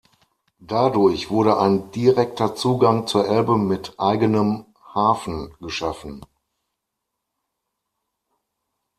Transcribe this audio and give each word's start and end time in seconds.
Dadurch 0.65 1.29
wurde 1.29 1.59
ein 1.59 1.91
direkter 1.91 2.55
Zugang 2.55 3.05
zur 3.05 3.27
Elbe 3.27 3.55
mit 3.55 3.99
eigenem 3.99 4.65
Hafen 4.95 5.53
geschaffen. 5.61 6.25